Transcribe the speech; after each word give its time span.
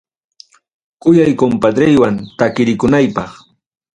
Kuyay 1.01 1.33
compadreywan 1.41 2.15
takirikunaypaq. 2.37 3.31